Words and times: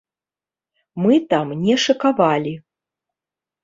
Мы 1.03 1.13
там 1.35 1.47
не 1.69 1.75
шыкавалі. 1.87 2.59